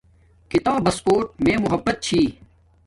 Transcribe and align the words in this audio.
کتابس 0.51 0.97
کوٹ 1.05 1.25
میے 1.43 1.53
محبت 1.63 1.95
چھی 2.05 2.21